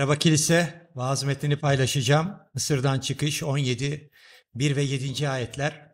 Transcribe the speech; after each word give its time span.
Merhaba 0.00 0.16
kilise. 0.16 0.88
Vaaz 0.94 1.24
metnini 1.24 1.56
paylaşacağım. 1.56 2.32
Mısır'dan 2.54 3.00
çıkış 3.00 3.42
17, 3.42 4.10
1 4.54 4.76
ve 4.76 4.82
7. 4.82 5.28
ayetler. 5.28 5.86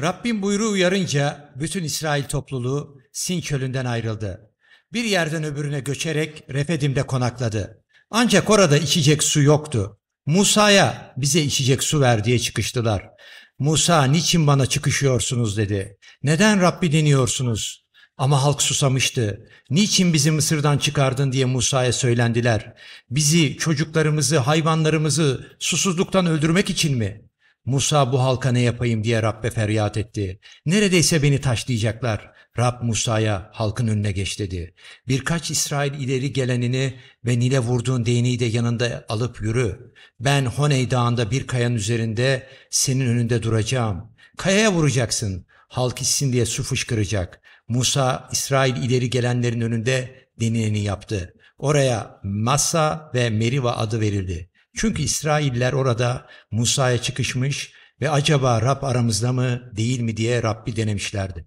Rabbim 0.00 0.42
buyruğu 0.42 0.70
uyarınca 0.70 1.52
bütün 1.56 1.84
İsrail 1.84 2.24
topluluğu 2.24 2.98
Sin 3.12 3.40
çölünden 3.40 3.84
ayrıldı. 3.84 4.50
Bir 4.92 5.04
yerden 5.04 5.44
öbürüne 5.44 5.80
göçerek 5.80 6.44
Refedim'de 6.50 7.02
konakladı. 7.02 7.84
Ancak 8.10 8.50
orada 8.50 8.78
içecek 8.78 9.22
su 9.22 9.42
yoktu. 9.42 10.00
Musa'ya 10.26 11.14
bize 11.16 11.40
içecek 11.40 11.82
su 11.82 12.00
ver 12.00 12.24
diye 12.24 12.38
çıkıştılar. 12.38 13.10
Musa 13.58 14.04
niçin 14.04 14.46
bana 14.46 14.66
çıkışıyorsunuz 14.66 15.56
dedi. 15.56 15.98
Neden 16.22 16.60
Rabbi 16.60 16.92
deniyorsunuz? 16.92 17.83
Ama 18.16 18.44
halk 18.44 18.62
susamıştı. 18.62 19.48
Niçin 19.70 20.12
bizi 20.12 20.30
Mısır'dan 20.30 20.78
çıkardın 20.78 21.32
diye 21.32 21.44
Musa'ya 21.44 21.92
söylendiler. 21.92 22.74
Bizi, 23.10 23.56
çocuklarımızı, 23.56 24.38
hayvanlarımızı 24.38 25.56
susuzluktan 25.58 26.26
öldürmek 26.26 26.70
için 26.70 26.98
mi? 26.98 27.24
Musa 27.64 28.12
bu 28.12 28.22
halka 28.22 28.52
ne 28.52 28.60
yapayım 28.60 29.04
diye 29.04 29.22
Rabbe 29.22 29.50
feryat 29.50 29.96
etti. 29.96 30.40
Neredeyse 30.66 31.22
beni 31.22 31.40
taşlayacaklar. 31.40 32.34
Rab 32.58 32.82
Musa'ya 32.82 33.50
halkın 33.52 33.88
önüne 33.88 34.12
geç 34.12 34.38
dedi. 34.38 34.74
Birkaç 35.08 35.50
İsrail 35.50 35.94
ileri 35.94 36.32
gelenini 36.32 36.94
ve 37.26 37.38
Nil'e 37.38 37.58
vurduğun 37.58 38.06
değneği 38.06 38.40
de 38.40 38.44
yanında 38.44 39.04
alıp 39.08 39.42
yürü. 39.42 39.92
Ben 40.20 40.46
Honey 40.46 40.90
dağında 40.90 41.30
bir 41.30 41.46
kayanın 41.46 41.74
üzerinde 41.74 42.48
senin 42.70 43.06
önünde 43.06 43.42
duracağım. 43.42 44.12
Kayaya 44.36 44.72
vuracaksın. 44.72 45.46
Halk 45.68 46.02
içsin 46.02 46.32
diye 46.32 46.46
su 46.46 46.62
fışkıracak. 46.62 47.40
Musa 47.68 48.28
İsrail 48.32 48.76
ileri 48.76 49.10
gelenlerin 49.10 49.60
önünde 49.60 50.28
denileni 50.40 50.80
yaptı. 50.80 51.34
Oraya 51.58 52.20
Massa 52.22 53.10
ve 53.14 53.30
Meriva 53.30 53.72
adı 53.72 54.00
verildi. 54.00 54.50
Çünkü 54.76 55.02
İsrailler 55.02 55.72
orada 55.72 56.26
Musa'ya 56.50 57.02
çıkışmış 57.02 57.72
ve 58.00 58.10
acaba 58.10 58.62
Rab 58.62 58.82
aramızda 58.82 59.32
mı 59.32 59.76
değil 59.76 60.00
mi 60.00 60.16
diye 60.16 60.42
Rabbi 60.42 60.76
denemişlerdi. 60.76 61.46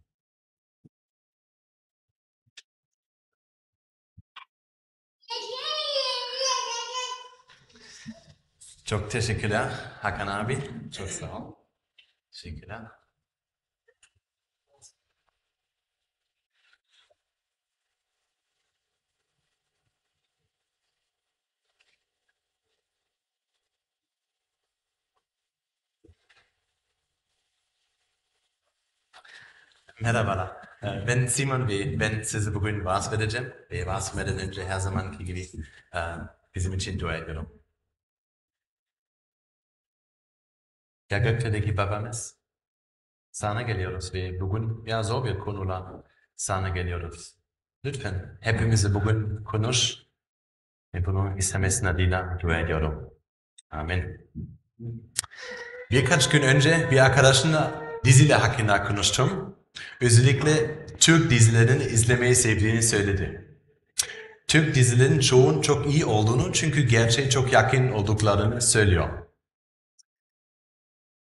Çok 8.86 9.12
teşekkürler 9.12 9.72
Hakan 10.02 10.28
abi. 10.28 10.60
Çok 10.98 11.10
sağ 11.10 11.38
ol. 11.38 11.54
Teşekkürler. 12.32 12.97
Merhabalar. 30.02 30.68
Ee, 30.84 31.08
Ben 31.08 31.26
Simon 31.26 31.68
ve 31.68 32.00
ben 32.00 32.22
size 32.22 32.54
bugün 32.54 32.86
vaaz 32.86 33.12
vereceğim. 33.14 33.54
Ve 33.72 33.86
vaaz 33.86 34.18
önce 34.18 34.66
her 34.66 34.80
zamanki 34.80 35.26
gibi 35.26 35.42
e, 35.96 36.00
bizim 36.56 36.73
için 36.73 37.00
dua 37.00 37.16
ediyorum. 37.16 37.64
Ya 41.10 41.18
gökteki 41.18 41.78
babamız, 41.78 42.38
sana 43.32 43.62
geliyoruz 43.62 44.14
ve 44.14 44.42
bugün 44.42 44.86
ya 44.86 45.04
zor 45.04 45.26
bir 45.26 45.40
konuyla 45.40 46.04
sana 46.36 46.70
geliyoruz. 46.70 47.36
Lütfen 47.86 48.38
hepimizi 48.42 48.94
bugün 48.94 49.44
konuş 49.44 49.95
ve 50.95 51.05
bunu 51.05 51.38
istemesine 51.38 51.89
adıyla 51.89 52.38
dua 52.42 52.60
ediyorum. 52.60 53.14
Amin. 53.70 54.32
Birkaç 55.92 56.30
gün 56.30 56.42
önce 56.42 56.88
bir 56.92 57.05
arkadaşımla 57.05 57.86
diziler 58.08 58.40
hakkında 58.40 58.84
konuştum. 58.84 59.56
Özellikle 60.02 60.86
Türk 61.00 61.32
dizilerini 61.32 61.84
izlemeyi 61.84 62.36
sevdiğini 62.36 62.84
söyledi. 62.84 63.48
Türk 64.48 64.76
dizilerin 64.76 65.20
çoğun 65.20 65.62
çok 65.62 65.88
iyi 65.88 66.06
olduğunu 66.06 66.54
çünkü 66.54 66.82
gerçeğe 66.82 67.30
çok 67.30 67.54
yakın 67.54 67.92
olduklarını 67.92 68.62
söylüyor. 68.62 69.10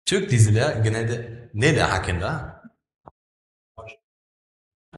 Türk 0.05 0.29
diziler 0.29 0.75
genelde 0.75 1.49
neler 1.53 1.89
hakkında? 1.89 2.61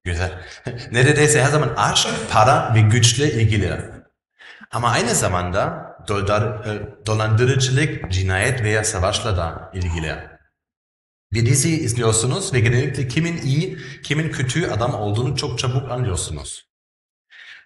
Güzel. 0.03 0.41
Neredeyse 0.91 1.43
her 1.43 1.49
zaman 1.49 1.73
aşk, 1.77 2.07
para 2.31 2.75
ve 2.75 2.81
güçle 2.81 3.33
ilgili. 3.33 3.81
Ama 4.71 4.89
aynı 4.89 5.15
zamanda 5.15 5.89
dolar, 6.07 6.65
e, 6.65 7.05
dolandırıcılık, 7.05 8.11
cinayet 8.11 8.63
veya 8.63 8.83
savaşla 8.83 9.37
da 9.37 9.71
ilgili. 9.73 10.38
Bir 11.33 11.45
dizi 11.45 11.69
izliyorsunuz 11.69 12.53
ve 12.53 12.59
genellikle 12.59 13.07
kimin 13.07 13.37
iyi, 13.37 13.77
kimin 14.03 14.31
kötü 14.31 14.67
adam 14.67 14.93
olduğunu 14.93 15.35
çok 15.35 15.59
çabuk 15.59 15.91
anlıyorsunuz. 15.91 16.69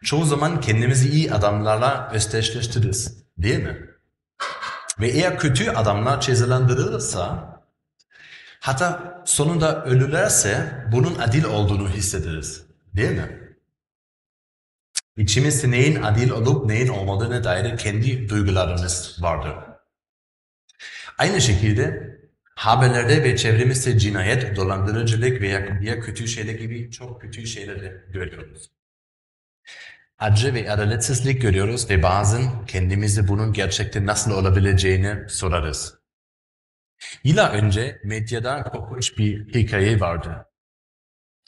Çoğu 0.03 0.25
zaman 0.25 0.61
kendimizi 0.61 1.09
iyi 1.09 1.33
adamlarla 1.33 2.11
özdeşleştiririz, 2.13 3.23
değil 3.37 3.63
mi? 3.63 3.89
Ve 4.99 5.07
eğer 5.07 5.39
kötü 5.39 5.69
adamlar 5.69 6.21
cezalandırılırsa, 6.21 7.49
hatta 8.59 9.21
sonunda 9.25 9.85
ölürlerse 9.85 10.85
bunun 10.91 11.15
adil 11.15 11.43
olduğunu 11.43 11.89
hissederiz, 11.89 12.65
değil 12.95 13.11
mi? 13.11 13.55
İçimizde 15.17 15.71
neyin 15.71 16.01
adil 16.01 16.29
olup 16.29 16.65
neyin 16.65 16.87
olmadığına 16.87 17.43
dair 17.43 17.77
kendi 17.77 18.29
duygularımız 18.29 19.17
vardır. 19.21 19.53
Aynı 21.17 21.41
şekilde 21.41 22.12
haberlerde 22.55 23.23
ve 23.23 23.37
çevremizde 23.37 23.97
cinayet, 23.97 24.55
dolandırıcılık 24.55 25.41
veya 25.41 25.81
diğer 25.81 26.01
kötü 26.01 26.27
şeyler 26.27 26.53
gibi 26.53 26.91
çok 26.91 27.21
kötü 27.21 27.47
şeyleri 27.47 28.01
görüyoruz. 28.13 28.71
Acı 30.19 30.53
ve 30.53 30.71
adaletsizlik 30.71 31.41
görüyoruz 31.41 31.89
ve 31.89 32.03
bazen 32.03 32.65
kendimizi 32.65 33.27
bunun 33.27 33.53
gerçekten 33.53 34.05
nasıl 34.05 34.31
olabileceğini 34.31 35.29
sorarız. 35.29 35.97
Yıllar 37.23 37.53
önce 37.53 38.01
medyada 38.03 38.63
korkunç 38.63 39.17
bir 39.17 39.53
hikaye 39.53 39.99
vardı. 39.99 40.45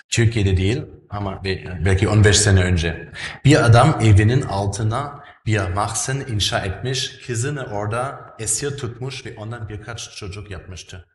Türkiye'de 0.09 0.57
değil 0.57 0.81
ama 1.09 1.43
belki 1.85 2.07
15 2.07 2.37
sene 2.37 2.63
önce. 2.63 3.11
Bir 3.45 3.66
adam 3.66 3.99
evinin 4.01 4.41
altına 4.41 5.25
bir 5.45 5.59
mahzen 5.59 6.19
inşa 6.19 6.59
etmiş, 6.59 7.19
kızını 7.28 7.66
orada 7.66 8.35
esir 8.39 8.78
tutmuş 8.78 9.25
ve 9.25 9.35
ondan 9.38 9.69
birkaç 9.69 10.16
çocuk 10.16 10.51
yapmıştı. 10.51 11.07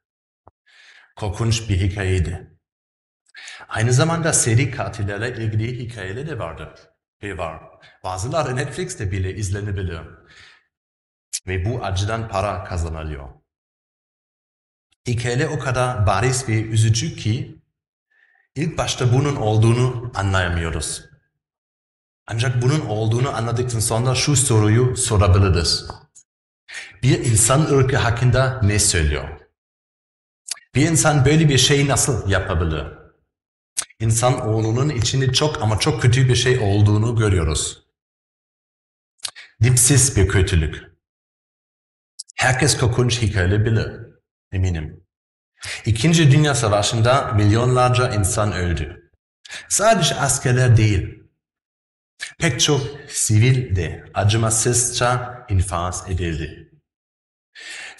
Korkunç 1.16 1.68
bir 1.68 1.80
hikayeydi. 1.80 2.58
Aynı 3.68 3.92
zamanda 3.92 4.32
seri 4.32 4.70
katillerle 4.70 5.44
ilgili 5.44 5.78
hikayeler 5.78 6.26
de 6.26 6.38
vardı. 6.38 6.74
Ve 7.22 7.38
var. 7.38 7.62
Bazıları 8.04 8.56
Netflix'te 8.56 9.10
bile 9.10 9.34
izlenebilir. 9.34 10.00
Ve 11.46 11.64
bu 11.64 11.84
acıdan 11.84 12.28
para 12.28 12.64
kazanılıyor. 12.64 13.28
Hikaye 15.08 15.48
o 15.48 15.58
kadar 15.58 16.06
bariz 16.06 16.48
ve 16.48 16.62
üzücü 16.62 17.16
ki 17.16 17.62
ilk 18.54 18.78
başta 18.78 19.12
bunun 19.12 19.36
olduğunu 19.36 20.12
anlayamıyoruz. 20.14 21.09
Ancak 22.32 22.62
bunun 22.62 22.80
olduğunu 22.80 23.36
anladıktan 23.36 23.78
sonra 23.78 24.14
şu 24.14 24.36
soruyu 24.36 24.96
sorabiliriz. 24.96 25.86
Bir 27.02 27.24
insan 27.24 27.60
ırkı 27.60 27.96
hakkında 27.96 28.60
ne 28.62 28.78
söylüyor? 28.78 29.40
Bir 30.74 30.88
insan 30.88 31.24
böyle 31.24 31.48
bir 31.48 31.58
şey 31.58 31.88
nasıl 31.88 32.30
yapabilir? 32.30 32.86
İnsan 34.00 34.48
oğlunun 34.48 34.88
içinde 34.88 35.32
çok 35.32 35.62
ama 35.62 35.78
çok 35.78 36.02
kötü 36.02 36.28
bir 36.28 36.36
şey 36.36 36.58
olduğunu 36.58 37.16
görüyoruz. 37.16 37.82
Dipsiz 39.62 40.16
bir 40.16 40.28
kötülük. 40.28 40.82
Herkes 42.36 42.78
korkunç 42.78 43.22
hikaye 43.22 43.64
bilir, 43.64 43.92
eminim. 44.52 45.04
İkinci 45.86 46.30
Dünya 46.30 46.54
Savaşı'nda 46.54 47.32
milyonlarca 47.32 48.14
insan 48.14 48.52
öldü. 48.52 49.10
Sadece 49.68 50.14
askerler 50.14 50.76
değil, 50.76 51.19
Pek 52.38 52.60
çok 52.60 52.80
sivil 53.08 53.76
de 53.76 54.04
acımasızca 54.14 55.38
infaz 55.48 56.04
edildi. 56.08 56.70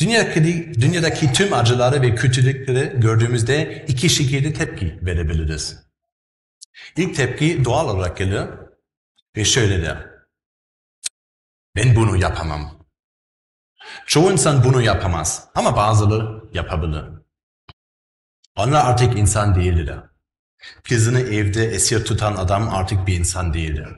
Dünyadaki, 0.01 0.73
dünyadaki 0.81 1.33
tüm 1.33 1.53
acıları 1.53 2.03
ve 2.03 2.15
kötülükleri 2.15 3.01
gördüğümüzde 3.01 3.85
iki 3.89 4.09
şekilde 4.09 4.53
tepki 4.53 4.99
verebiliriz. 5.03 5.77
İlk 6.97 7.17
tepki 7.17 7.65
doğal 7.65 7.89
olarak 7.89 8.17
gelir 8.17 8.47
ve 9.37 9.45
şöyle 9.45 9.83
der. 9.83 10.07
Ben 11.77 11.97
bunu 11.97 12.17
yapamam. 12.17 12.87
Çoğu 14.07 14.33
insan 14.33 14.65
bunu 14.65 14.83
yapamaz 14.83 15.49
ama 15.55 15.77
bazıları 15.77 16.45
yapabilir. 16.55 17.05
Onlar 18.57 18.87
artık 18.87 19.19
insan 19.19 19.55
değildir. 19.55 19.97
Kızını 20.85 21.21
evde 21.21 21.65
esir 21.65 22.05
tutan 22.05 22.37
adam 22.37 22.69
artık 22.69 23.07
bir 23.07 23.19
insan 23.19 23.55
değildir. 23.55 23.89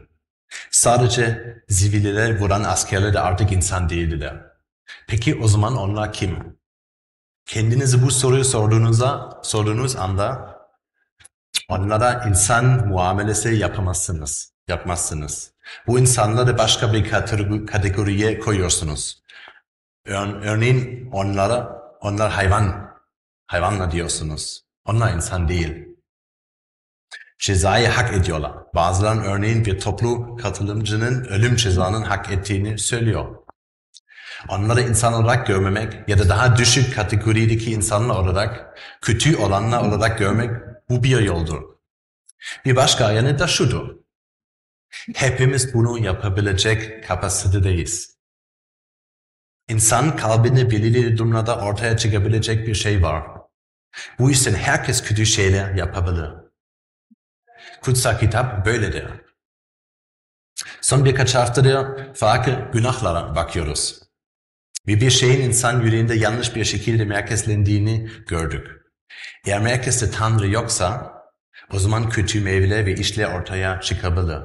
Sadece 0.71 1.55
zivililer 1.69 2.41
vuran 2.41 2.65
askerler 2.65 3.15
de 3.15 3.21
artık 3.21 3.53
insan 3.53 3.89
değildiler. 3.89 4.37
Peki 5.09 5.35
o 5.43 5.49
zaman 5.49 5.77
onlar 5.77 6.13
kim? 6.13 6.59
Kendinize 7.47 8.03
bu 8.03 8.11
soruyu 8.11 8.45
sorduğunuzda, 8.45 9.41
sorduğunuz 9.43 9.97
anda 9.97 10.57
onlara 11.69 12.25
insan 12.29 12.89
muamelesi 12.89 13.55
yapamazsınız. 13.55 14.53
Yapmazsınız. 14.69 15.53
Bu 15.87 15.99
insanları 15.99 16.59
başka 16.59 16.93
bir 16.93 17.05
kategori- 17.11 17.67
kategoriye 17.67 18.39
koyuyorsunuz. 18.39 19.23
Ör- 20.07 20.41
örneğin 20.45 21.11
onlara, 21.13 21.83
onlar 22.01 22.31
hayvan, 22.33 22.93
hayvanla 23.47 23.91
diyorsunuz. 23.91 24.65
Onlar 24.85 25.13
insan 25.15 25.49
değil. 25.49 25.92
Cezayı 27.43 27.89
hak 27.89 28.15
ediyorlar. 28.15 28.53
Bazıları 28.75 29.21
örneğin 29.21 29.65
bir 29.65 29.81
toplu 29.81 30.37
katılımcının 30.37 31.25
ölüm 31.25 31.57
cezanın 31.57 32.03
hak 32.03 32.31
ettiğini 32.31 32.79
söylüyor. 32.79 33.37
Onları 34.49 34.81
insan 34.81 35.13
olarak 35.13 35.47
görmemek 35.47 36.09
ya 36.09 36.19
da 36.19 36.29
daha 36.29 36.57
düşük 36.57 36.95
kategorideki 36.95 37.73
insanlar 37.73 38.15
olarak, 38.15 38.79
kötü 39.01 39.37
olanlar 39.37 39.83
olarak 39.83 40.19
görmek 40.19 40.51
bu 40.89 41.03
bir 41.03 41.21
yoldur. 41.21 41.63
Bir 42.65 42.77
başka 42.77 43.13
yanı 43.13 43.39
da 43.39 43.47
şudur. 43.47 43.97
Hepimiz 45.15 45.75
bunu 45.75 45.99
yapabilecek 45.99 47.09
kapasitedeyiz. 47.09 48.17
İnsan 49.69 50.17
kalbinde 50.17 50.71
belirli 50.71 51.19
durumlarda 51.19 51.59
ortaya 51.59 51.97
çıkabilecek 51.97 52.67
bir 52.67 52.75
şey 52.75 53.03
var. 53.03 53.25
Bu 54.19 54.31
yüzden 54.31 54.55
herkes 54.55 55.03
kötü 55.03 55.27
şeyler 55.27 55.75
yapabilir. 55.75 56.42
Kutsal 57.83 58.19
kitap 58.19 58.67
böyledir. 58.67 59.05
Son 60.81 61.05
birkaç 61.05 61.35
haftadır 61.35 62.15
farklı 62.15 62.71
günahlara 62.73 63.37
bakıyoruz. 63.37 64.03
Ve 64.87 65.01
bir 65.01 65.11
şeyin 65.11 65.41
insan 65.41 65.81
yüreğinde 65.81 66.15
yanlış 66.15 66.57
bir 66.57 66.65
şekilde 66.65 67.05
merkezlendiğini 67.05 68.11
gördük. 68.27 68.67
Eğer 69.47 69.61
merkezde 69.61 70.11
Tanrı 70.11 70.49
yoksa 70.49 71.13
o 71.73 71.79
zaman 71.79 72.09
kötü 72.09 72.41
meyveler 72.41 72.87
ve 72.87 72.95
işler 72.95 73.41
ortaya 73.41 73.81
çıkabilir. 73.81 74.41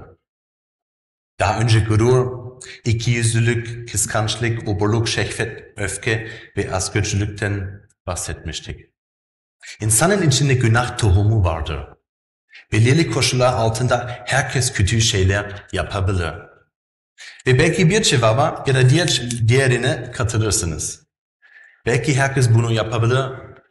Daha 1.39 1.59
önce 1.59 1.79
gurur, 1.79 2.47
ikiyüzlülük, 2.85 3.91
kıskançlık, 3.91 4.67
oburluk, 4.67 5.07
şehvet, 5.07 5.73
öfke 5.77 6.31
ve 6.57 6.71
asgırcılıktan 6.71 7.81
bahsetmiştik. 8.07 8.79
İnsanın 9.81 10.27
içinde 10.27 10.53
günah 10.53 10.97
tohumu 10.97 11.43
vardır. 11.43 11.96
Belirli 12.71 13.11
koşullar 13.11 13.53
altında 13.53 14.23
herkes 14.25 14.73
kötü 14.73 15.01
şeyler 15.01 15.63
yapabilir. 15.71 16.33
Ve 17.47 17.59
belki 17.59 17.89
bir 17.89 18.03
cevaba 18.03 18.63
ya 18.67 18.75
da 18.75 18.89
diğer, 18.89 19.21
diğerine 19.47 20.11
katılırsınız. 20.11 21.07
Belki 21.85 22.15
herkes 22.15 22.49
bunu 22.53 22.71
yapabilir, 22.71 23.25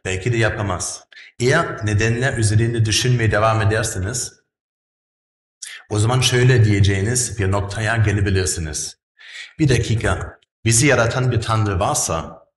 belki 0.05 0.33
de 0.33 0.37
yapamaz. 0.37 1.03
Eğer 1.39 1.85
nedenler 1.85 2.37
üzerinde 2.37 2.85
düşünmeye 2.85 3.31
devam 3.31 3.61
ederseniz, 3.61 4.33
o 5.89 5.99
zaman 5.99 6.21
şöyle 6.21 6.65
diyeceğiniz 6.65 7.39
bir 7.39 7.51
noktaya 7.51 7.97
gelebilirsiniz. 7.97 8.97
Bir 9.59 9.69
dakika, 9.69 10.39
bizi 10.65 10.87
yaratan 10.87 11.31
bir 11.31 11.41
Tanrı 11.41 11.79
varsa, 11.79 12.47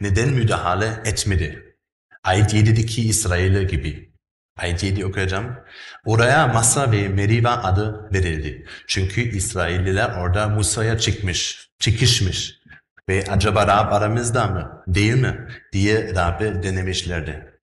neden 0.00 0.28
müdahale 0.28 1.02
etmedi? 1.04 1.76
Ayet 2.22 2.54
7'deki 2.54 3.08
İsrail'e 3.08 3.64
gibi. 3.64 4.13
7 4.62 5.06
okuyacağım. 5.06 5.56
Oraya 6.04 6.46
Masa 6.46 6.92
ve 6.92 7.08
Meriva 7.08 7.50
adı 7.50 8.12
verildi. 8.12 8.66
Çünkü 8.86 9.20
İsrailliler 9.20 10.10
orada 10.10 10.48
Musa'ya 10.48 10.98
çıkmış, 10.98 11.70
çıkışmış. 11.78 12.60
Ve 13.08 13.24
acaba 13.30 13.66
Rab 13.66 13.92
aramızda 13.92 14.46
mı, 14.46 14.82
değil 14.86 15.14
mi 15.14 15.48
diye 15.72 16.14
Rab'be 16.14 16.62
denemişlerdi. 16.62 17.60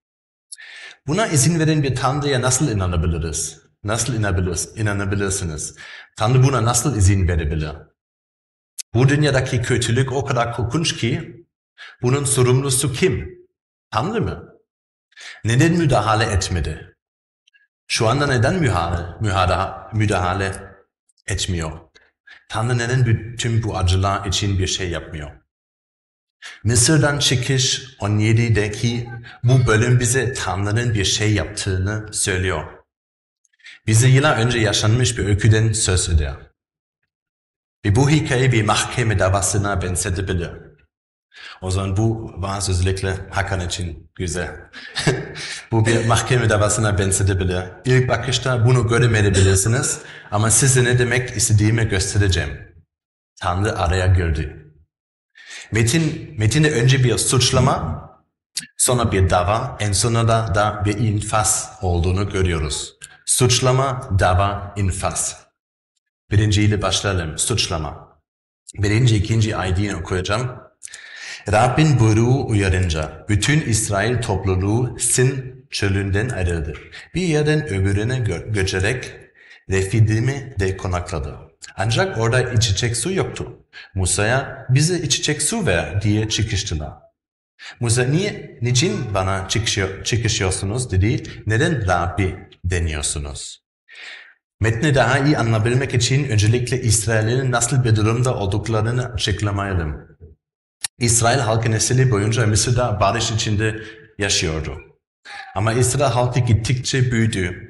Buna 1.08 1.28
izin 1.28 1.60
veren 1.60 1.84
bir 1.84 1.96
Tanrı'ya 1.96 2.42
nasıl 2.42 2.72
inanabiliriz? 2.72 3.62
Nasıl 3.84 4.14
inanabilir, 4.14 4.60
inanabilirsiniz? 4.76 5.76
Tanrı 6.18 6.44
buna 6.44 6.66
nasıl 6.66 6.98
izin 6.98 7.28
verebilir? 7.28 7.72
Bu 8.94 9.10
dünyadaki 9.10 9.62
kötülük 9.62 10.12
o 10.12 10.26
kadar 10.26 10.54
korkunç 10.54 10.98
ki, 10.98 11.36
bunun 12.02 12.26
sorumlusu 12.26 12.94
kim? 12.94 13.30
Tanrı 13.92 14.22
mı? 14.22 14.51
Neden 15.44 15.74
müdahale 15.74 16.26
etmedi? 16.26 16.96
Şu 17.88 18.08
anda 18.08 18.28
neden 18.28 18.56
müdahale, 18.56 19.16
müdahale, 19.20 19.94
müdahale 19.94 20.76
etmiyor? 21.28 21.80
Tanrı 22.50 22.78
neden 22.78 23.06
bütün 23.06 23.64
bu 23.64 23.78
acılar 23.78 24.26
için 24.26 24.60
bir 24.60 24.68
şey 24.68 24.90
yapmıyor? 24.90 25.32
Mısır'dan 26.64 27.20
çıkış 27.20 27.96
17'deki 28.00 29.10
bu 29.44 29.68
bölüm 29.68 30.00
bize 30.00 30.34
Tanrı'nın 30.34 30.94
bir 30.94 31.06
şey 31.06 31.34
yaptığını 31.34 32.14
söylüyor. 32.14 32.64
Bize 33.88 34.08
yıllar 34.08 34.38
önce 34.38 34.60
yaşanmış 34.60 35.18
bir 35.18 35.26
öyküden 35.26 35.74
söz 35.74 36.10
eder. 36.10 36.36
Ve 37.86 37.96
bu 37.96 38.10
hikaye 38.10 38.52
bir 38.52 38.64
mahkeme 38.64 39.20
davasına 39.20 39.82
benzetebilir. 39.82 40.52
O 41.62 41.72
zaman 41.72 41.98
bu 41.98 42.36
özellikle 42.70 43.16
Hakan 43.30 43.60
için 43.60 44.12
güzel. 44.16 44.56
bu 45.72 45.86
bir 45.86 46.06
mahkeme 46.06 46.50
davasına 46.50 46.98
benzetebilir. 46.98 47.64
İlk 47.86 48.10
bakışta 48.10 48.66
bunu 48.66 48.88
göremeyebilirsiniz 48.88 50.00
ama 50.32 50.52
size 50.52 50.84
ne 50.84 51.00
demek 51.00 51.38
istediğimi 51.38 51.88
göstereceğim. 51.88 52.72
Tanrı 53.42 53.80
araya 53.80 54.08
girdi. 54.08 54.58
Metin, 55.72 56.36
metinde 56.38 56.72
önce 56.72 57.04
bir 57.04 57.18
suçlama, 57.18 58.02
sonra 58.78 59.12
bir 59.12 59.30
dava, 59.30 59.78
en 59.80 59.92
sonunda 59.92 60.56
da 60.56 60.82
bir 60.86 60.98
infaz 60.98 61.72
olduğunu 61.82 62.30
görüyoruz. 62.30 62.94
Suçlama, 63.26 64.10
dava, 64.20 64.74
infaz. 64.78 65.48
Birinciyle 66.32 66.82
başlayalım, 66.82 67.38
suçlama. 67.38 68.22
Birinci, 68.76 69.16
ikinci 69.16 69.58
ayetini 69.58 69.96
okuyacağım. 69.96 70.61
Rabbin 71.52 72.00
buyruğu 72.00 72.48
uyarınca 72.48 73.26
bütün 73.30 73.62
İsrail 73.62 74.22
topluluğu 74.22 75.00
Sin 75.00 75.66
çölünden 75.72 76.30
ayrıldı. 76.30 76.74
Bir 77.16 77.22
yerden 77.22 77.68
öbürüne 77.68 78.18
gö- 78.18 78.54
göçerek 78.54 79.12
Refidim'i 79.70 80.54
de 80.60 80.78
konakladı. 80.78 81.38
Ancak 81.78 82.18
orada 82.18 82.42
içecek 82.42 82.98
su 82.98 83.14
yoktu. 83.14 83.58
Musa'ya 83.96 84.66
bize 84.70 85.00
içecek 85.00 85.42
su 85.42 85.66
ver 85.66 86.02
diye 86.02 86.30
çıkıştılar. 86.30 86.94
Musa 87.80 88.04
niye, 88.04 88.60
niçin 88.62 89.14
bana 89.14 89.48
çıkışıyor, 89.48 90.04
çıkışıyorsunuz 90.04 90.92
dedi. 90.92 91.24
Neden 91.46 91.88
Rabbi 91.88 92.36
deniyorsunuz? 92.66 93.64
Metni 94.60 94.96
daha 94.96 95.20
iyi 95.20 95.38
anlayabilmek 95.38 95.94
için 95.94 96.30
öncelikle 96.30 96.82
İsrail'in 96.82 97.52
nasıl 97.52 97.84
bir 97.84 97.96
durumda 97.96 98.36
olduklarını 98.36 99.14
açıklamayalım. 99.14 100.11
İsrail 101.02 101.40
halkı 101.40 101.72
nesili 101.72 102.12
boyunca 102.12 102.48
Mısır'da 102.48 103.00
barış 103.00 103.32
içinde 103.32 103.84
yaşıyordu. 104.18 104.78
Ama 105.56 105.74
İsrail 105.74 106.12
halkı 106.14 106.40
gittikçe 106.40 107.12
büyüdü. 107.12 107.68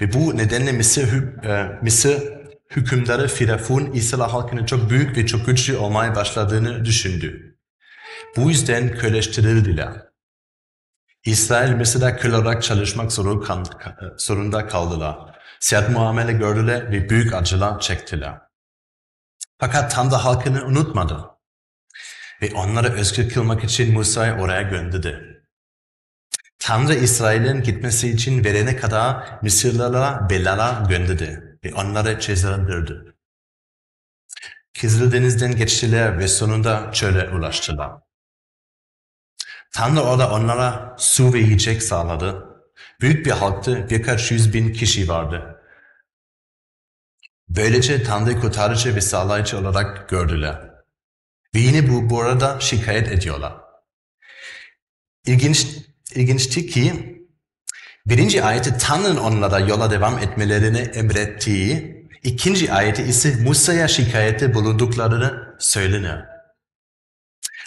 Ve 0.00 0.12
bu 0.12 0.36
nedenle 0.36 0.72
Mısır, 0.72 1.34
e, 1.44 1.78
Mısır 1.82 2.22
hükümdarı 2.70 3.28
Firavun 3.28 3.92
İsrail 3.92 4.30
halkının 4.30 4.66
çok 4.66 4.90
büyük 4.90 5.16
ve 5.16 5.26
çok 5.26 5.46
güçlü 5.46 5.76
olmaya 5.76 6.16
başladığını 6.16 6.84
düşündü. 6.84 7.56
Bu 8.36 8.50
yüzden 8.50 8.96
köleştirildiler. 8.98 9.92
İsrail 11.24 11.72
Mısır'da 11.72 12.16
köle 12.16 12.36
olarak 12.36 12.62
çalışmak 12.62 13.12
kal- 13.12 13.64
zorunda 14.18 14.66
kaldılar. 14.66 15.18
Sert 15.60 15.90
muamele 15.90 16.32
gördüler 16.32 16.92
ve 16.92 17.10
büyük 17.10 17.34
acılar 17.34 17.80
çektiler. 17.80 18.38
Fakat 19.58 19.94
Tanrı 19.94 20.14
halkını 20.14 20.64
unutmadı. 20.64 21.39
Ve 22.42 22.50
onları 22.54 22.92
özgür 22.92 23.28
kılmak 23.28 23.64
için 23.64 23.92
Musa'yı 23.92 24.32
oraya 24.32 24.62
gönderdi. 24.62 25.42
Tanrı 26.58 26.94
İsrail'in 26.94 27.62
gitmesi 27.62 28.08
için 28.08 28.44
verene 28.44 28.76
kadar 28.76 29.38
Mısırlılara 29.42 30.30
belalar 30.30 30.88
gönderdi 30.88 31.58
ve 31.64 31.74
onları 31.74 32.20
cezalandırdı. 32.20 33.14
Kızıldeniz'den 34.80 35.56
geçtiler 35.56 36.18
ve 36.18 36.28
sonunda 36.28 36.92
çöle 36.92 37.28
ulaştılar. 37.28 37.92
Tanrı 39.72 40.00
orada 40.00 40.32
onlara 40.32 40.96
su 40.98 41.32
ve 41.32 41.38
yiyecek 41.38 41.82
sağladı. 41.82 42.46
Büyük 43.00 43.26
bir 43.26 43.30
halktı, 43.30 43.86
birkaç 43.90 44.30
yüz 44.30 44.54
bin 44.54 44.72
kişi 44.72 45.08
vardı. 45.08 45.62
Böylece 47.48 48.02
Tanrı 48.02 48.40
kurtarıcı 48.40 48.96
ve 48.96 49.00
sağlayıcı 49.00 49.58
olarak 49.58 50.08
gördüler. 50.08 50.69
Ve 51.54 51.58
yine 51.58 51.88
bu, 51.88 52.10
bu 52.10 52.20
arada 52.20 52.60
şikayet 52.60 53.08
ediyorlar. 53.08 53.56
İlginç, 55.26 55.66
ilginçti 56.14 56.66
ki 56.66 57.16
birinci 58.06 58.44
ayeti 58.44 58.78
Tanrı'nın 58.78 59.16
onlara 59.16 59.58
yola 59.58 59.90
devam 59.90 60.18
etmelerini 60.18 60.78
emrettiği, 60.78 62.06
ikinci 62.22 62.72
ayeti 62.72 63.02
ise 63.02 63.36
Musa'ya 63.36 63.88
şikayette 63.88 64.54
bulunduklarını 64.54 65.56
söylenir. 65.58 66.24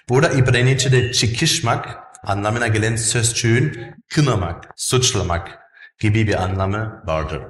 Burada 0.09 0.29
İbranice'de 0.29 1.11
çıkışmak 1.11 2.03
anlamına 2.23 2.67
gelen 2.67 2.95
sözcüğün 2.95 3.95
kınamak, 4.09 4.65
suçlamak 4.75 5.59
gibi 5.99 6.27
bir 6.27 6.43
anlamı 6.43 7.03
vardır. 7.05 7.41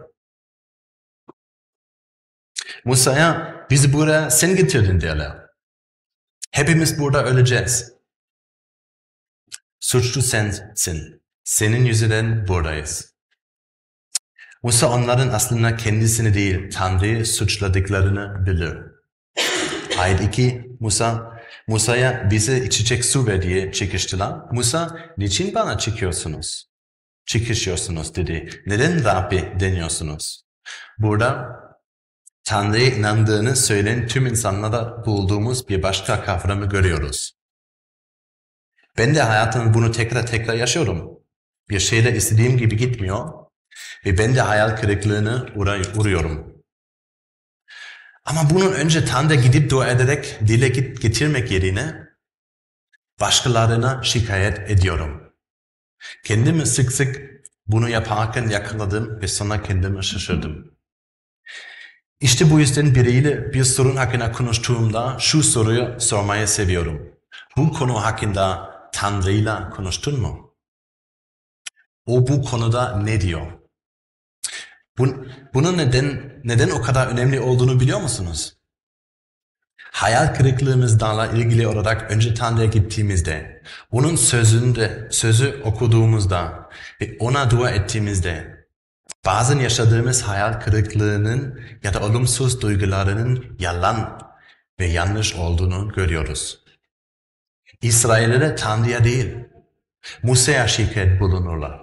Musa'ya 2.85 3.55
bizi 3.69 3.93
buraya 3.93 4.29
sen 4.29 4.55
getirdin 4.55 5.01
derler. 5.01 5.42
Hepimiz 6.53 6.99
burada 6.99 7.25
öleceğiz. 7.25 7.93
Suçlu 9.79 10.21
sensin. 10.21 11.21
Senin 11.43 11.85
yüzünden 11.85 12.47
buradayız. 12.47 13.13
Musa 14.63 14.89
onların 14.89 15.29
aslında 15.29 15.75
kendisini 15.75 16.33
değil 16.33 16.71
Tanrı'yı 16.71 17.25
suçladıklarını 17.25 18.45
bilir. 18.45 18.77
Ayet 19.97 20.21
2 20.21 20.77
Musa 20.79 21.39
Musa'ya 21.67 22.31
bize 22.31 22.65
içecek 22.65 23.05
su 23.05 23.27
ver 23.27 23.41
diye 23.41 23.71
çıkıştılar. 23.71 24.39
Musa 24.51 24.97
niçin 25.17 25.55
bana 25.55 25.77
çıkıyorsunuz? 25.77 26.69
Çıkışıyorsunuz 27.25 28.15
dedi. 28.15 28.63
Neden 28.65 29.05
Rabbi 29.05 29.53
deniyorsunuz? 29.59 30.45
Burada 30.97 31.49
Tanrı'ya 32.43 32.89
inandığını 32.89 33.55
söyleyen 33.55 34.07
tüm 34.07 34.27
insanlara 34.27 35.05
bulduğumuz 35.05 35.69
bir 35.69 35.83
başka 35.83 36.23
kavramı 36.23 36.69
görüyoruz. 36.69 37.33
Ben 38.97 39.15
de 39.15 39.21
hayatımda 39.21 39.73
bunu 39.73 39.91
tekrar 39.91 40.27
tekrar 40.27 40.53
yaşıyorum. 40.53 41.19
Bir 41.69 41.79
şeyler 41.79 42.13
istediğim 42.13 42.57
gibi 42.57 42.77
gitmiyor 42.77 43.33
ve 44.05 44.17
ben 44.17 44.35
de 44.35 44.41
hayal 44.41 44.77
kırıklığını 44.77 45.49
uğruyorum. 45.95 46.63
Ama 48.25 48.49
bunun 48.49 48.71
önce 48.71 49.05
Tanrı 49.05 49.35
gidip 49.35 49.69
dua 49.69 49.87
ederek 49.87 50.39
dile 50.47 50.67
getirmek 50.67 51.51
yerine 51.51 52.07
başkalarına 53.19 54.03
şikayet 54.03 54.71
ediyorum. 54.71 55.33
Kendimi 56.23 56.65
sık 56.65 56.91
sık 56.91 57.21
bunu 57.67 57.89
yaparken 57.89 58.47
yakaladım 58.47 59.21
ve 59.21 59.27
sonra 59.27 59.63
kendimi 59.63 60.05
şaşırdım. 60.05 60.72
İşte 62.23 62.51
bu 62.51 62.59
yüzden 62.59 62.95
biriyle 62.95 63.53
bir 63.53 63.63
sorun 63.63 63.95
hakkında 63.95 64.31
konuştuğumda 64.31 65.17
şu 65.19 65.43
soruyu 65.43 65.95
sormayı 65.99 66.47
seviyorum. 66.47 67.15
Bu 67.57 67.73
konu 67.73 68.03
hakkında 68.03 68.69
Tanrı'yla 68.93 69.69
konuştun 69.69 70.19
mu? 70.19 70.55
O 72.05 72.27
bu 72.27 72.41
konuda 72.41 72.97
ne 72.97 73.21
diyor? 73.21 73.47
Bunun 75.53 75.77
neden, 75.77 76.41
neden 76.43 76.69
o 76.69 76.81
kadar 76.81 77.07
önemli 77.07 77.39
olduğunu 77.39 77.79
biliyor 77.79 78.01
musunuz? 78.01 78.57
Hayal 79.77 80.35
kırıklığımızla 80.35 81.27
ilgili 81.27 81.67
olarak 81.67 82.11
önce 82.11 82.33
Tanrı'ya 82.33 82.65
gittiğimizde, 82.65 83.63
onun 83.91 84.15
sözünde, 84.15 85.07
sözü 85.11 85.61
okuduğumuzda 85.63 86.69
ve 87.01 87.17
ona 87.19 87.51
dua 87.51 87.69
ettiğimizde, 87.69 88.52
bazen 89.25 89.59
yaşadığımız 89.59 90.21
hayal 90.23 90.53
kırıklığının 90.53 91.61
ya 91.83 91.93
da 91.93 91.99
olumsuz 91.99 92.61
duygularının 92.61 93.55
yalan 93.59 94.19
ve 94.79 94.85
yanlış 94.85 95.35
olduğunu 95.35 95.93
görüyoruz. 95.93 96.63
İsraillere 97.81 98.55
Tanrı'ya 98.55 99.03
değil, 99.03 99.35
Musa'ya 100.23 100.67
şikayet 100.67 101.21
bulunurlar. 101.21 101.81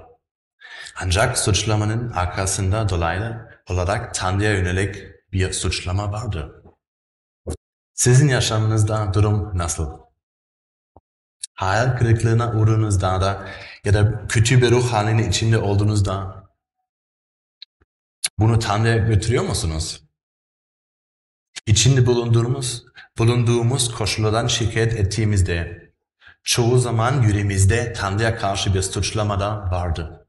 Ancak 1.02 1.38
suçlamanın 1.38 2.11
arkasında 2.11 2.88
dolaylı 2.88 3.49
olarak 3.68 4.14
Tanrı'ya 4.14 4.52
yönelik 4.52 4.97
bir 5.32 5.52
suçlama 5.52 6.12
vardı. 6.12 6.62
Sizin 7.94 8.28
yaşamınızda 8.28 9.14
durum 9.14 9.59
nasıl? 9.59 10.00
Hayal 11.54 11.97
kırıklığına 11.97 12.52
uğradığınızda 12.52 13.20
da 13.20 13.49
ya 13.85 13.94
da 13.94 14.26
kötü 14.28 14.62
bir 14.62 14.70
ruh 14.70 14.92
halinin 14.92 15.28
içinde 15.28 15.59
olduğunuzda 15.59 16.39
bunu 18.40 18.59
Tanrı'ya 18.59 18.97
götürüyor 18.97 19.44
musunuz? 19.44 20.04
İçinde 21.66 22.06
bulunduğumuz, 22.06 22.85
bulunduğumuz 23.18 23.94
koşullardan 23.94 24.47
şikayet 24.47 24.92
ettiğimizde 24.92 25.90
çoğu 26.42 26.78
zaman 26.78 27.23
yüreğimizde 27.23 27.92
Tanrı'ya 27.92 28.38
karşı 28.38 28.75
bir 28.75 28.82
suçlama 28.82 29.40
da 29.40 29.70
vardı. 29.70 30.26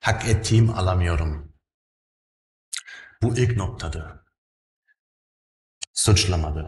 Hak 0.00 0.28
ettiğim 0.28 0.70
alamıyorum. 0.70 1.52
Bu 3.22 3.38
ilk 3.38 3.56
noktada. 3.56 4.24
Suçlamadır. 5.92 6.66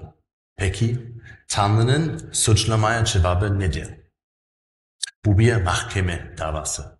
Peki 0.56 1.14
Tanrı'nın 1.48 2.32
suçlamaya 2.32 3.04
cevabı 3.04 3.58
nedir? 3.58 4.00
Bu 5.24 5.38
bir 5.38 5.56
mahkeme 5.56 6.34
davası. 6.38 6.98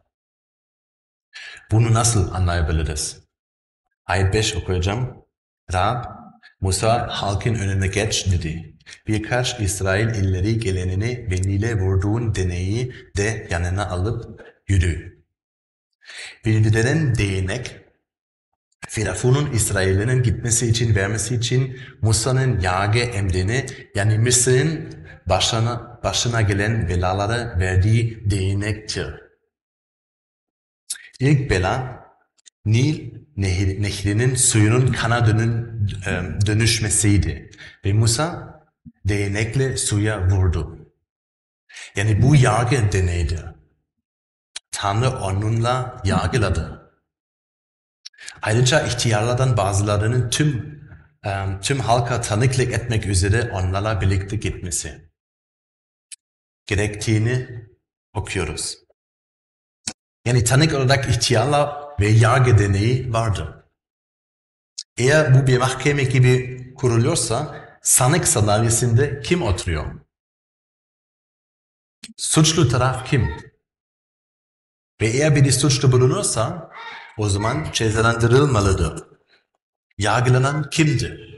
Bunu 1.70 1.94
nasıl 1.94 2.34
anlayabiliriz? 2.34 3.27
Ayet 4.08 4.34
5 4.34 4.56
okuyacağım. 4.56 5.24
Rab, 5.72 6.04
Musa 6.60 7.08
halkın 7.10 7.54
önüne 7.54 7.86
geç 7.86 8.32
dedi. 8.32 8.74
Birkaç 9.06 9.60
İsrail 9.60 10.08
illeri 10.08 10.58
gelenini 10.58 11.28
ve 11.30 11.34
Nil'e 11.34 11.74
vurduğun 11.74 12.34
deneyi 12.34 12.94
de 13.16 13.48
yanına 13.50 13.88
alıp 13.88 14.42
yürü. 14.68 15.24
Bildirilen 16.44 17.14
değnek, 17.14 17.76
Firavun'un 18.88 19.50
İsrail'in 19.50 20.22
gitmesi 20.22 20.66
için 20.66 20.94
vermesi 20.94 21.34
için 21.34 21.80
Musa'nın 22.00 22.60
yargı 22.60 22.98
emrini 22.98 23.66
yani 23.94 24.18
Mısır'ın 24.18 24.94
başına, 25.26 26.00
başına 26.04 26.42
gelen 26.42 26.88
belaları 26.88 27.60
verdiği 27.60 28.30
değnektir. 28.30 29.14
İlk 31.20 31.50
bela 31.50 32.04
Nil 32.64 33.17
nehir, 33.38 33.82
nehrinin 33.82 34.34
suyunun 34.34 34.92
kana 34.92 35.26
dönün, 35.26 35.86
dönüşmesiydi. 36.46 37.50
Ve 37.84 37.92
Musa 37.92 38.54
değnekle 39.04 39.76
suya 39.76 40.28
vurdu. 40.28 40.92
Yani 41.96 42.22
bu 42.22 42.36
yargı 42.36 42.92
deneydi. 42.92 43.44
Tanrı 44.70 45.10
onunla 45.10 46.02
yargıladı. 46.04 46.92
Ayrıca 48.42 48.86
ihtiyarlardan 48.86 49.56
bazılarının 49.56 50.30
tüm 50.30 50.78
tüm 51.62 51.80
halka 51.80 52.20
tanıklık 52.20 52.72
etmek 52.72 53.06
üzere 53.06 53.50
onlarla 53.52 54.00
birlikte 54.00 54.36
gitmesi 54.36 55.10
gerektiğini 56.66 57.66
okuyoruz. 58.14 58.78
Yani 60.24 60.44
tanık 60.44 60.74
olarak 60.74 61.08
ihtiyarlar 61.08 61.87
ve 62.00 62.08
yargı 62.08 62.58
deneyi 62.58 63.12
vardı. 63.12 63.70
Eğer 64.96 65.34
bu 65.34 65.46
bir 65.46 65.58
mahkeme 65.58 66.04
gibi 66.04 66.58
kuruluyorsa 66.74 67.64
sanık 67.82 68.28
sandalyesinde 68.28 69.20
kim 69.20 69.42
oturuyor? 69.42 70.00
Suçlu 72.16 72.68
taraf 72.68 73.10
kim? 73.10 73.52
Ve 75.00 75.06
eğer 75.06 75.36
biri 75.36 75.52
suçlu 75.52 75.92
bulunursa 75.92 76.72
o 77.18 77.28
zaman 77.28 77.72
cezalandırılmalıdır. 77.72 79.08
Yargılanan 79.98 80.70
kimdi? 80.70 81.28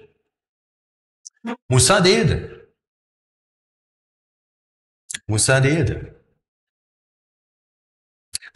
Musa 1.69 2.05
değildi. 2.05 2.67
Musa 5.29 5.64
değildi. 5.64 6.20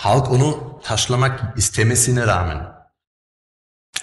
Halk 0.05 0.31
onu 0.31 0.81
taşlamak 0.85 1.59
istemesine 1.59 2.27
rağmen 2.27 2.75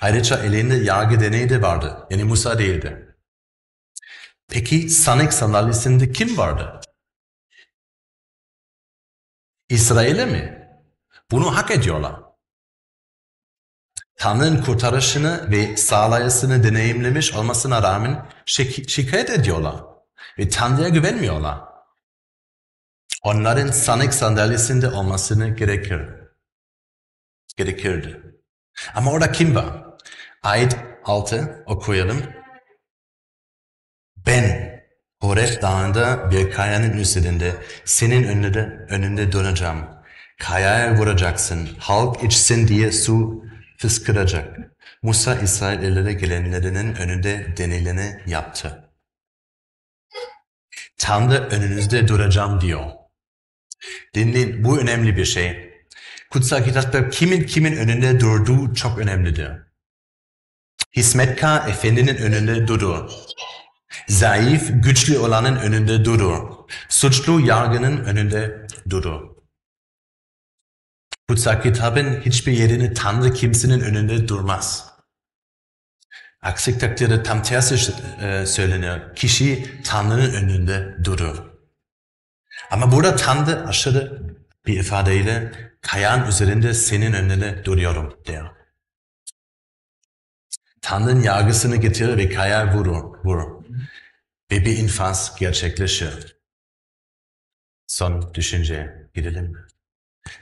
ayrıca 0.01 0.43
elinde 0.43 0.75
yargı 0.75 1.19
deneyi 1.19 1.49
de 1.49 1.61
vardı. 1.61 2.07
Yani 2.09 2.23
Musa 2.23 2.59
değildi. 2.59 3.15
Peki 4.47 4.89
sanık 4.89 5.33
sandalyesinde 5.33 6.11
kim 6.11 6.37
vardı? 6.37 6.81
İsrail'e 9.69 10.25
mi? 10.25 10.69
Bunu 11.31 11.55
hak 11.55 11.71
ediyorlar. 11.71 12.15
Tanrı'nın 14.15 14.63
kurtarışını 14.63 15.51
ve 15.51 15.77
sağlayısını 15.77 16.63
deneyimlemiş 16.63 17.33
olmasına 17.33 17.83
rağmen 17.83 18.29
şik 18.45 18.89
şikayet 18.89 19.29
ediyorlar. 19.29 19.75
Ve 20.39 20.49
Tanrı'ya 20.49 20.89
güvenmiyorlar. 20.89 21.70
Onların 23.21 23.67
sanık 23.71 24.13
sandalyesinde 24.13 24.87
olmasını 24.89 25.55
gerekir. 25.55 26.01
Gerekirdi. 27.57 28.21
Ama 28.95 29.11
orada 29.11 29.31
kim 29.31 29.55
var? 29.55 29.83
Ayet 30.43 30.77
6 31.05 31.63
okuyalım. 31.65 32.23
Ben 34.17 34.71
Horeb 35.21 35.61
dağında 35.61 36.31
bir 36.31 36.51
kayanın 36.51 36.97
üzerinde 36.97 37.55
senin 37.85 38.23
önünde, 38.23 38.59
önünde 38.89 39.31
duracağım. 39.31 39.89
Kayaya 40.39 40.97
vuracaksın. 40.97 41.69
Halk 41.79 42.23
içsin 42.23 42.67
diye 42.67 42.91
su 42.91 43.45
fıskıracak. 43.77 44.57
Musa 45.01 45.35
İsraillere 45.35 46.13
gelenlerinin 46.13 46.95
önünde 46.95 47.57
denileni 47.57 48.21
yaptı. 48.27 48.89
Tanrı 50.97 51.47
önünüzde 51.49 52.07
duracağım 52.07 52.61
diyor. 52.61 53.00
Dinleyin 54.13 54.63
bu 54.63 54.79
önemli 54.79 55.17
bir 55.17 55.25
şey. 55.25 55.71
Kutsal 56.29 56.63
kitapta 56.63 57.09
kimin 57.09 57.43
kimin 57.43 57.77
önünde 57.77 58.19
durduğu 58.19 58.73
çok 58.73 58.99
önemlidir. 58.99 59.51
Hizmetkar 60.95 61.69
efendinin 61.69 62.15
önünde 62.15 62.67
durur. 62.67 63.11
Zayıf, 64.07 64.69
güçlü 64.73 65.17
olanın 65.17 65.55
önünde 65.55 66.05
durur. 66.05 66.49
Suçlu 66.89 67.39
yargının 67.39 67.97
önünde 67.97 68.67
durur. 68.89 69.31
Kutsal 71.27 71.61
kitabın 71.61 72.21
hiçbir 72.21 72.51
yerini 72.51 72.93
Tanrı 72.93 73.33
kimsenin 73.33 73.79
önünde 73.79 74.27
durmaz. 74.27 74.91
Aksi 76.41 76.79
takdirde 76.79 77.23
tam 77.23 77.43
tersi 77.43 77.93
söyleniyor. 78.47 79.15
Kişi 79.15 79.81
Tanrı'nın 79.83 80.33
önünde 80.33 80.95
durur. 81.03 81.50
Ama 82.71 82.91
burada 82.91 83.15
Tanrı 83.15 83.67
aşırı 83.67 84.21
bir 84.65 84.79
ifadeyle 84.79 85.51
kayağın 85.81 86.27
üzerinde 86.27 86.73
senin 86.73 87.13
önünde 87.13 87.65
duruyorum 87.65 88.17
diyor. 88.25 88.49
Tanrı'nın 90.81 91.23
yargısını 91.23 91.75
getirir 91.75 92.17
ve 92.17 92.29
kayağı 92.29 92.73
vurur. 92.73 93.17
vurur. 93.23 93.65
Ve 94.51 94.65
bir 94.65 94.77
infaz 94.77 95.35
gerçekleşir. 95.39 96.37
Son 97.87 98.33
düşünceye 98.33 99.09
gidelim? 99.13 99.67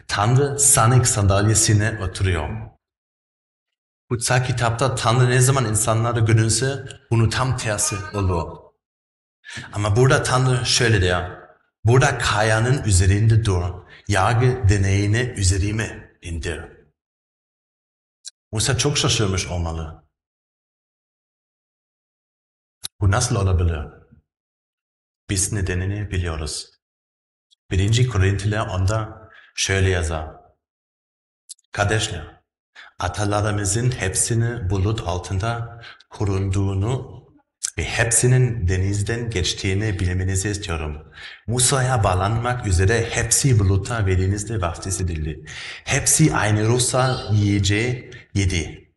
Tanrı 0.07 0.59
sanık 0.59 1.07
sandalyesine 1.07 1.99
oturuyor. 2.01 2.49
Kutsal 4.09 4.45
kitapta 4.45 4.95
Tanrı 4.95 5.29
ne 5.29 5.39
zaman 5.39 5.65
insanları 5.65 6.19
görünse 6.19 6.85
bunu 7.11 7.29
tam 7.29 7.57
tersi 7.57 7.95
olur. 8.13 8.57
Ama 9.73 9.95
burada 9.95 10.23
Tanrı 10.23 10.65
şöyle 10.65 11.01
diyor. 11.01 11.38
Burada 11.85 12.17
kayanın 12.17 12.83
üzerinde 12.83 13.45
dur. 13.45 13.87
Yargı 14.07 14.69
deneyini 14.69 15.33
üzerime 15.37 16.17
indir. 16.21 16.61
Musa 18.51 18.77
çok 18.77 18.97
şaşırmış 18.97 19.47
olmalı. 19.47 20.09
Bu 23.01 23.11
nasıl 23.11 23.35
olabilir? 23.35 23.85
Biz 25.29 25.53
nedenini 25.53 26.11
biliyoruz. 26.11 26.71
1. 27.71 28.09
Korintiler 28.09 28.67
onda 28.67 29.29
şöyle 29.55 29.89
yazar. 29.89 30.35
Kardeşler, 31.71 32.41
atalarımızın 32.99 33.91
hepsini 33.91 34.69
bulut 34.69 35.07
altında 35.07 35.81
korunduğunu 36.09 37.18
ve 37.79 37.83
hepsinin 37.83 38.67
denizden 38.67 39.29
geçtiğini 39.29 39.99
bilmenizi 39.99 40.49
istiyorum. 40.49 40.97
Musa'ya 41.47 42.03
bağlanmak 42.03 42.67
üzere 42.67 43.07
hepsi 43.09 43.59
buluta 43.59 44.05
ve 44.05 44.19
denizde 44.19 44.61
vaftiz 44.61 45.01
edildi. 45.01 45.45
Hepsi 45.85 46.35
aynı 46.35 46.65
ruhsal 46.65 47.33
yiyeceği 47.33 48.11
yedi. 48.33 48.91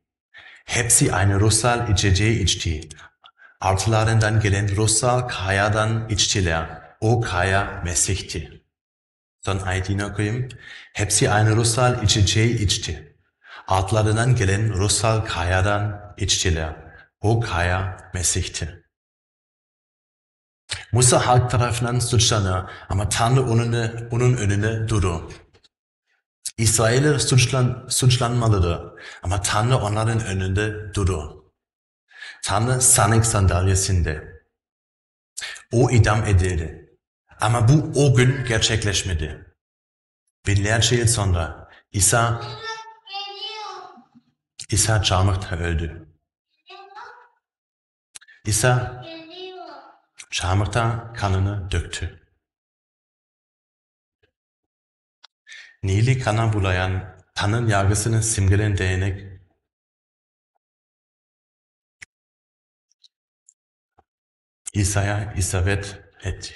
Hepsi 0.64 1.14
aynı 1.14 1.40
ruhsal 1.40 1.90
içeceği 1.90 2.42
içti. 2.42 2.80
Artılarından 3.60 4.40
gelen 4.40 4.76
ruhsal 4.76 5.20
kayadan 5.28 6.08
içtiler. 6.08 6.82
O 7.00 7.20
kaya 7.20 7.82
Mesih'ti. 7.84 8.62
Son 9.40 9.58
ayetini 9.58 10.04
okuyayım. 10.04 10.48
Hepsi 10.92 11.30
aynı 11.30 11.56
ruhsal 11.56 12.02
içeceği 12.02 12.58
içti. 12.64 13.16
Altlarından 13.68 14.36
gelen 14.36 14.74
ruhsal 14.74 15.20
kayadan 15.24 16.14
içtiler. 16.18 16.91
O 17.22 17.40
kaya 17.40 18.10
Mesih'ti. 18.14 18.82
Musa 20.92 21.26
halk 21.26 21.50
tarafından 21.50 21.98
suçlanır 21.98 22.70
ama 22.88 23.08
Tanrı 23.08 23.42
onun, 23.42 24.08
onun 24.10 24.36
önüne 24.36 24.88
durur. 24.88 25.32
İsrailler 26.58 27.18
suçlan, 27.18 27.86
suçlanmalıdır 27.88 29.02
ama 29.22 29.42
Tanrı 29.42 29.76
onların 29.76 30.20
önünde 30.24 30.94
durur. 30.94 31.42
Tanrı 32.42 32.80
sanık 32.80 33.26
sandalyesinde. 33.26 34.42
O 35.72 35.90
idam 35.90 36.24
edildi. 36.26 36.98
Ama 37.40 37.68
bu 37.68 37.92
o 37.94 38.14
gün 38.14 38.44
gerçekleşmedi. 38.44 39.54
Binlerce 40.46 40.96
yıl 40.96 41.06
sonra 41.06 41.68
İsa 41.92 42.42
İsa 44.70 45.02
çarmıhta 45.02 45.56
öldü. 45.56 46.11
İsa 48.44 49.04
çarmıhta 50.30 51.12
kanını 51.12 51.70
döktü. 51.70 52.22
Nil'i 55.82 56.18
kana 56.18 56.52
bulayan 56.52 57.22
Tanrı'nın 57.34 57.68
yargısını 57.68 58.22
simgelen 58.22 58.78
değnek 58.78 59.32
İsa'ya 64.72 65.32
isabet 65.34 66.00
etti. 66.24 66.54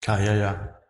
Kayaya 0.00 0.80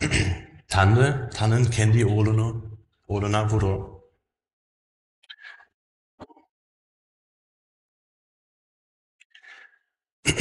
Tanrı, 0.72 1.30
Tanrı'nın 1.34 1.64
kendi 1.64 2.06
oğlunu, 2.06 2.78
oğluna 3.08 3.48
vurur. 3.48 4.02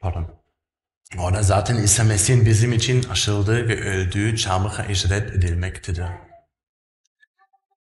Pardon. 0.00 0.42
Orada 1.18 1.42
zaten 1.42 1.76
İsa 1.76 2.04
Mesih'in 2.04 2.46
bizim 2.46 2.72
için 2.72 3.08
aşıldığı 3.08 3.68
ve 3.68 3.80
öldüğü 3.80 4.36
çarmıha 4.36 4.84
icret 4.84 5.30
edilmektedir. 5.30 6.06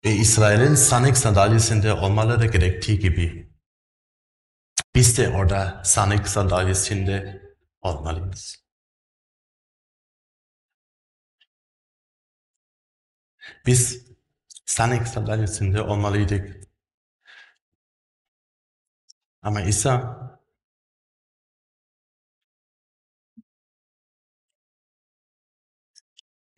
Ve 0.05 0.11
İsrail'in 0.11 0.75
sanık 0.75 1.19
sandalyesinde 1.19 1.93
olmaları 1.93 2.47
gerektiği 2.47 2.99
gibi 2.99 3.53
biz 4.95 5.19
de 5.19 5.29
orada 5.29 5.83
sanık 5.85 6.29
sandalyesinde 6.29 7.43
olmalıyız. 7.83 8.60
Biz 13.67 14.07
sanık 14.67 15.09
sandalyesinde 15.09 15.83
olmalıydık. 15.83 16.61
Ama 19.43 19.61
İsa 19.63 20.21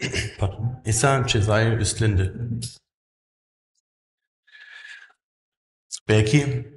Pardon. 0.38 0.83
İsa 0.87 1.27
cezayı 1.27 1.79
üstlendi. 1.79 2.33
Belki 6.09 6.69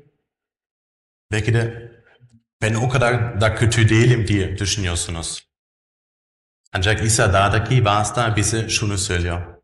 belki 1.31 1.53
de 1.53 1.91
ben 2.61 2.73
o 2.73 2.89
kadar 2.89 3.41
da 3.41 3.55
kötü 3.55 3.89
değilim 3.89 4.27
diye 4.27 4.57
düşünüyorsunuz. 4.57 5.47
Ancak 6.73 7.03
İsa 7.03 7.33
dağdaki 7.33 7.85
vaazda 7.85 8.35
bize 8.35 8.69
şunu 8.69 8.97
söylüyor. 8.97 9.54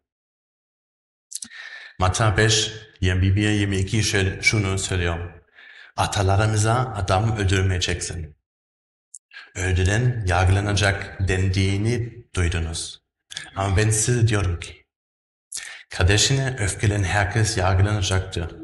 Matta 2.01 2.37
5, 2.37 2.73
21, 3.01 3.49
22 3.49 4.03
şöyle, 4.03 4.41
şunu 4.41 4.77
söylüyor. 4.79 5.31
Atalarımıza 5.97 6.93
adam 6.95 7.37
öldürmeyeceksin. 7.37 8.35
Öldüren 9.55 10.23
yargılanacak 10.27 11.17
dendiğini 11.27 12.25
duydunuz. 12.35 13.01
Ama 13.55 13.77
ben 13.77 13.89
size 13.89 14.27
diyorum 14.27 14.59
ki, 14.59 14.85
kardeşine 15.89 16.55
öfkelen 16.59 17.03
herkes 17.03 17.57
yargılanacaktır. 17.57 18.55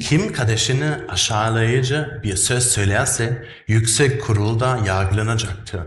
Kim 0.00 0.32
kardeşine 0.32 0.98
aşağılayıcı 1.08 2.20
bir 2.22 2.36
söz 2.36 2.66
söylerse 2.68 3.48
yüksek 3.68 4.22
kurulda 4.22 4.76
yargılanacaktır. 4.86 5.82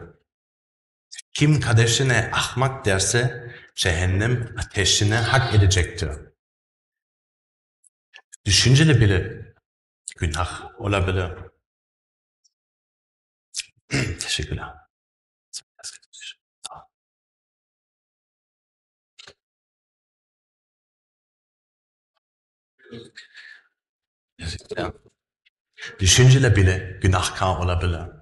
Kim 1.34 1.60
kardeşine 1.60 2.30
ahmak 2.34 2.86
derse 2.86 3.50
cehennem 3.80 4.56
ateşine 4.58 5.16
hak 5.16 5.56
edecektir. 5.56 6.10
Düşünceli 8.46 9.02
bile 9.02 9.46
günah 10.18 10.82
olabilir. 10.82 11.32
Teşekkürler. 14.20 14.74
Düşünceli 26.00 26.56
bile 26.56 27.00
günahkar 27.02 27.58
olabilir. 27.58 28.19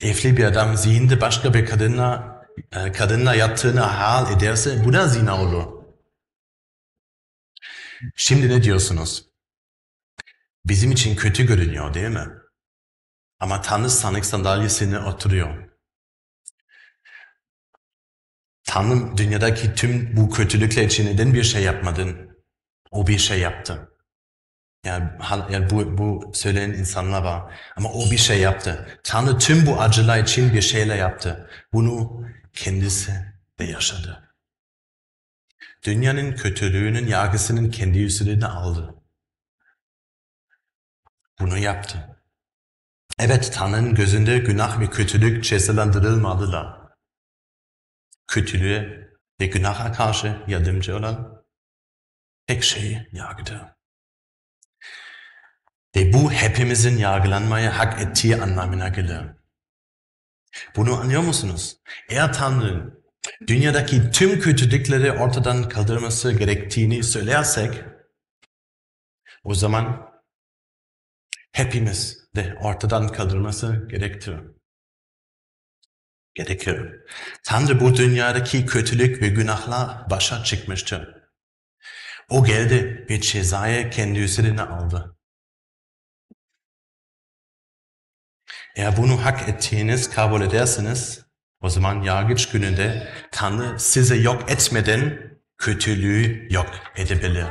Evli 0.00 0.36
bir 0.36 0.44
adam 0.44 0.76
zihinde 0.76 1.20
başka 1.20 1.54
bir 1.54 1.66
kadınla 1.66 2.34
e, 2.72 2.92
kadınla 2.92 3.34
yattığını 3.34 3.80
hal 3.80 4.36
ederse 4.36 4.84
bu 4.84 4.92
da 4.92 5.08
zina 5.08 5.42
olur. 5.42 5.84
Şimdi 8.16 8.48
ne 8.48 8.62
diyorsunuz? 8.62 9.28
Bizim 10.64 10.90
için 10.90 11.16
kötü 11.16 11.46
görünüyor 11.46 11.94
değil 11.94 12.08
mi? 12.08 12.28
Ama 13.40 13.60
Tanrı 13.60 13.90
sanık 13.90 14.26
sandalyesine 14.26 14.98
oturuyor. 14.98 15.68
Tanrım 18.64 19.16
dünyadaki 19.16 19.74
tüm 19.74 20.16
bu 20.16 20.30
kötülükler 20.30 20.84
için 20.84 21.06
neden 21.06 21.34
bir 21.34 21.42
şey 21.42 21.62
yapmadın? 21.62 22.38
O 22.90 23.06
bir 23.06 23.18
şey 23.18 23.40
yaptı. 23.40 23.93
Yani, 24.84 25.10
yani 25.50 25.70
bu, 25.70 25.98
bu 25.98 26.30
söyleyen 26.34 26.70
insanlar 26.70 27.22
var. 27.22 27.54
Ama 27.76 27.92
o 27.92 28.10
bir 28.10 28.16
şey 28.16 28.40
yaptı. 28.40 29.00
Tanrı 29.04 29.38
tüm 29.38 29.66
bu 29.66 29.80
acılar 29.80 30.18
için 30.18 30.54
bir 30.54 30.62
şeyler 30.62 30.96
yaptı. 30.96 31.50
Bunu 31.72 32.24
kendisi 32.52 33.12
de 33.58 33.64
yaşadı. 33.64 34.36
Dünyanın 35.82 36.32
kötülüğünün 36.32 37.06
yargısının 37.06 37.70
kendi 37.70 37.98
üzerine 37.98 38.46
aldı. 38.46 38.94
Bunu 41.40 41.58
yaptı. 41.58 42.20
Evet 43.18 43.52
Tanrı'nın 43.54 43.94
gözünde 43.94 44.38
günah 44.38 44.80
ve 44.80 44.90
kötülük 44.90 45.44
cezalandırılmadılar. 45.44 46.80
Kötülüğe 48.26 49.08
ve 49.40 49.46
günaha 49.46 49.92
karşı 49.92 50.42
yardımcı 50.46 50.96
olan 50.96 51.44
tek 52.46 52.64
şeyi 52.64 53.08
yargıdı. 53.12 53.73
Bu 55.94 56.32
hepimizin 56.32 56.98
yargılanmaya 56.98 57.78
hak 57.78 58.02
ettiği 58.02 58.36
anlamına 58.36 58.88
gelir. 58.88 59.22
Bunu 60.76 60.94
anlıyor 60.94 61.22
musunuz? 61.22 61.76
Eğer 62.08 62.32
Tanrı 62.32 63.02
dünyadaki 63.46 64.10
tüm 64.10 64.40
kötülükleri 64.40 65.12
ortadan 65.12 65.68
kaldırması 65.68 66.32
gerektiğini 66.32 67.02
söylersek 67.02 67.84
o 69.44 69.54
zaman 69.54 70.10
hepimiz 71.52 72.28
de 72.36 72.58
ortadan 72.60 73.08
kaldırması 73.08 73.88
gerektir. 73.90 74.40
Gerekir. 76.34 76.90
Tanrı 77.44 77.80
bu 77.80 77.96
dünyadaki 77.96 78.66
kötülük 78.66 79.22
ve 79.22 79.28
günahla 79.28 80.06
başa 80.10 80.44
çıkmıştır. 80.44 81.08
O 82.30 82.44
geldi 82.44 83.06
ve 83.10 83.20
cezayı 83.20 83.90
kendi 83.90 84.18
üzerine 84.18 84.62
aldı. 84.62 85.16
Eğer 88.74 88.96
bunu 88.96 89.24
hak 89.24 89.48
ettiğiniz 89.48 90.10
kabul 90.10 90.42
ederseniz, 90.42 91.24
o 91.60 91.68
zaman 91.68 92.02
yargıç 92.02 92.48
gününde 92.48 93.08
Tanrı 93.30 93.80
sizi 93.80 94.22
yok 94.22 94.50
etmeden 94.50 95.30
kötülüğü 95.58 96.48
yok 96.50 96.70
edebilir. 96.96 97.46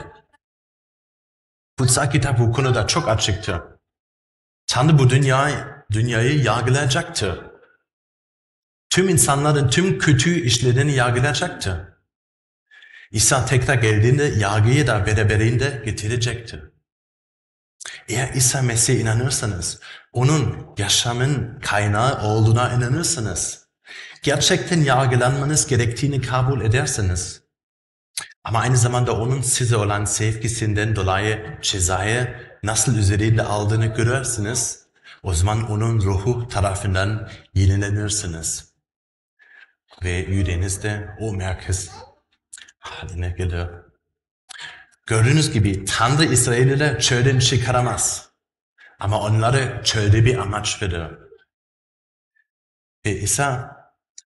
Kutsal 1.77 2.11
kitap 2.11 2.39
bu 2.39 2.51
konuda 2.51 2.87
çok 2.87 3.09
açıktır. 3.09 3.61
Tanrı 4.67 4.99
bu 4.99 5.09
dünyayı, 5.09 5.65
dünyayı 5.91 6.43
yargılayacaktır. 6.43 7.39
Tüm 8.89 9.09
insanların 9.09 9.69
tüm 9.69 9.99
kötü 9.99 10.41
işlerini 10.41 10.91
yargılayacaktır. 10.91 11.79
İsa 13.11 13.45
tekrar 13.45 13.75
geldiğinde 13.75 14.23
yargıyı 14.23 14.87
da 14.87 15.05
beraberinde 15.05 15.81
getirecektir. 15.85 16.72
Eğer 18.07 18.33
İsa 18.33 18.61
Mesih'e 18.61 18.99
inanırsanız, 18.99 19.79
onun 20.13 20.67
yaşamın 20.77 21.59
kaynağı 21.59 22.23
olduğuna 22.23 22.73
inanırsanız, 22.73 23.67
gerçekten 24.23 24.81
yargılanmanız 24.81 25.67
gerektiğini 25.67 26.21
kabul 26.21 26.61
ederseniz, 26.61 27.43
ama 28.43 28.59
aynı 28.59 28.77
zamanda 28.77 29.17
onun 29.17 29.41
size 29.41 29.75
olan 29.77 30.05
sevgisinden 30.05 30.95
dolayı 30.95 31.57
cezayı 31.61 32.35
nasıl 32.63 32.97
üzerinde 32.97 33.43
aldığını 33.43 33.85
görürsünüz, 33.85 34.79
o 35.23 35.33
zaman 35.33 35.71
onun 35.71 36.01
ruhu 36.01 36.47
tarafından 36.47 37.29
yenilenirsiniz. 37.53 38.73
Ve 40.03 40.11
yüreğinizde 40.11 41.15
o 41.19 41.33
merkez 41.33 41.91
haline 42.79 43.29
gelir. 43.29 43.67
Gördüğünüz 45.05 45.51
gibi 45.51 45.85
Tanrı 45.85 46.25
İsrail'leri 46.25 47.01
çölden 47.01 47.39
çıkaramaz. 47.39 48.29
Ama 48.99 49.19
onları 49.19 49.81
çölde 49.83 50.25
bir 50.25 50.37
amaç 50.37 50.81
verir. 50.81 51.11
Ve 53.05 53.19
İsa 53.19 53.77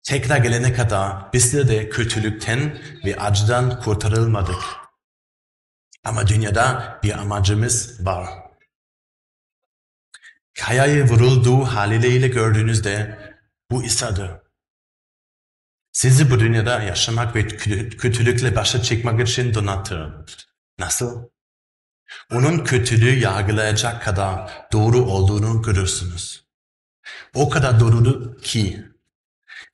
tekrar 0.03 0.38
gelene 0.38 0.73
kadar 0.73 1.34
bizler 1.34 1.67
de 1.67 1.89
kötülükten 1.89 2.81
ve 3.05 3.15
acıdan 3.15 3.79
kurtarılmadık. 3.81 4.63
Ama 6.03 6.27
dünyada 6.27 6.99
bir 7.03 7.17
amacımız 7.19 8.05
var. 8.05 8.29
Kayayı 10.53 11.03
vurulduğu 11.03 11.63
haliyle 11.63 12.27
gördüğünüzde 12.27 13.19
bu 13.71 13.84
İsa'dır. 13.84 14.31
Sizi 15.91 16.31
bu 16.31 16.39
dünyada 16.39 16.81
yaşamak 16.81 17.36
ve 17.36 17.47
kötülükle 17.97 18.55
başa 18.55 18.81
çıkmak 18.81 19.27
için 19.27 19.53
donattı. 19.53 20.25
Nasıl? 20.82 21.30
Onun 22.32 22.63
kötülüğü 22.63 23.20
yargılayacak 23.20 24.04
kadar 24.04 24.52
doğru 24.72 24.98
olduğunu 24.98 25.62
görürsünüz. 25.62 26.46
O 27.34 27.50
kadar 27.50 27.80
doğru 27.80 28.38
ki 28.38 28.86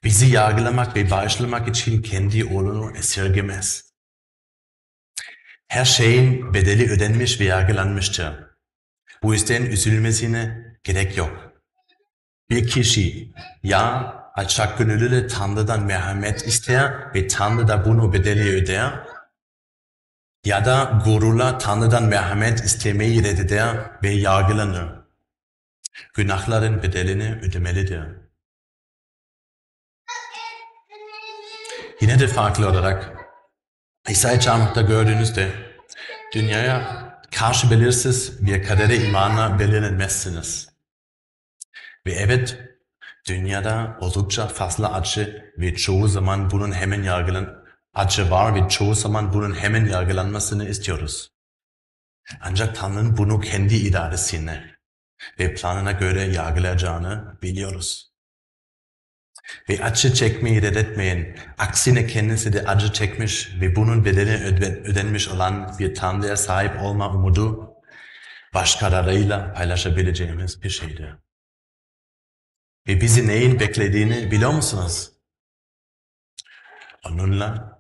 bizi 0.04 0.26
yargılamak 0.26 0.96
ve 0.96 1.12
bağışlamak 1.12 1.67
için 1.67 2.02
kendi 2.02 2.46
oğlunu 2.46 2.98
esirgemez. 2.98 3.93
Her 5.67 5.86
şeyin 5.86 6.54
bedeli 6.54 6.91
ödenmiş 6.91 7.39
ve 7.39 7.43
yargılanmıştır. 7.43 8.34
Bu 9.24 9.34
yüzden 9.34 9.63
üzülmesine 9.65 10.65
gerek 10.84 11.17
yok. 11.17 11.52
Bir 12.50 12.67
kişi 12.67 13.34
ya 13.63 14.13
alçak 14.36 14.78
gönüllü 14.78 15.28
Tanrı'dan 15.28 15.84
merhamet 15.84 16.48
ister 16.48 17.13
ve 17.15 17.28
Tanrı 17.28 17.67
da 17.67 17.86
bunu 17.86 18.13
bedeli 18.13 18.56
öder 18.56 19.16
ya 20.47 20.65
da 20.65 21.01
gururla 21.05 21.57
Tanrı'dan 21.57 22.03
merhamet 22.03 22.65
istemeyi 22.65 23.23
reddeder 23.23 23.91
ve 24.03 24.10
yargılanır. 24.10 24.89
Günahların 26.13 26.83
bedelini 26.83 27.39
ödemelidir. 27.41 28.03
Yine 32.01 32.19
de 32.19 32.27
farklı 32.27 32.69
olarak 32.69 33.13
İsa'yı 34.10 34.39
çarmıhta 34.39 34.81
gördüğünüzde 34.81 35.51
dünyaya 36.33 37.07
karşı 37.31 37.71
belirsiz 37.71 38.45
bir 38.45 38.63
kadere 38.63 38.97
imanla 38.97 39.60
belirlenmezsiniz. 39.60 40.69
Ve 42.05 42.12
evet 42.12 42.57
dünyada 43.27 43.97
oldukça 44.01 44.47
fazla 44.47 44.93
acı 44.93 45.53
ve 45.57 45.75
çoğu 45.75 46.07
zaman 46.07 46.51
bunun 46.51 46.71
hemen 46.71 47.03
yargılan 47.03 47.66
acı 47.97 48.31
var 48.31 48.55
ve 48.55 48.69
çoğu 48.69 48.95
zaman 48.95 49.33
bunun 49.33 49.55
hemen 49.55 49.86
yargılanmasını 49.86 50.69
istiyoruz. 50.69 51.31
Ancak 52.41 52.75
Tanrı'nın 52.75 53.17
bunu 53.17 53.39
kendi 53.39 53.75
idaresine 53.75 54.75
ve 55.39 55.53
planına 55.53 55.91
göre 55.91 56.21
yargılayacağını 56.21 57.38
biliyoruz. 57.41 58.12
Ve 59.69 59.83
acı 59.83 60.13
çekmeyi 60.13 60.62
reddetmeyin. 60.62 61.36
Aksine 61.57 62.07
kendisi 62.07 62.53
de 62.53 62.65
acı 62.65 62.93
çekmiş 62.93 63.51
ve 63.62 63.75
bunun 63.75 64.05
bedeli 64.05 64.43
ödenmiş 64.83 65.27
olan 65.27 65.75
bir 65.79 65.95
Tanrı'ya 65.95 66.38
sahip 66.38 66.81
olma 66.81 67.10
umudu 67.12 67.73
başkalarıyla 68.53 69.53
paylaşabileceğimiz 69.53 70.63
bir 70.63 70.69
şeydir. 70.69 71.15
Ve 72.88 73.01
bizi 73.01 73.27
neyin 73.27 73.60
beklediğini 73.60 74.31
biliyor 74.31 74.51
musunuz? 74.51 75.12
Onunla 77.05 77.76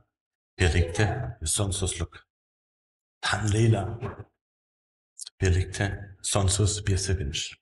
birlikte 0.59 1.37
sonsuzluk. 1.45 2.27
Tanrı'yla 3.21 3.99
birlikte 5.41 6.15
sonsuz 6.21 6.87
bir 6.87 6.97
sevinç. 6.97 7.53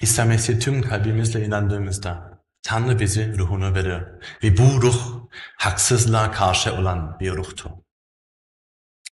İsa 0.00 0.24
Mesih 0.24 0.60
tüm 0.60 0.82
kalbimizle 0.82 1.46
inandığımızda 1.46 2.42
Tanrı 2.62 2.98
bizi 2.98 3.38
ruhunu 3.38 3.74
verir. 3.74 4.04
Ve 4.42 4.56
bu 4.56 4.82
ruh 4.82 5.28
haksızlığa 5.56 6.32
karşı 6.32 6.74
olan 6.74 7.20
bir 7.20 7.32
ruhtur. 7.32 7.70